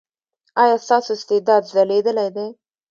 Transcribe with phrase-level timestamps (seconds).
[0.61, 2.47] ایا ستاسو استعداد ځلیدلی دی؟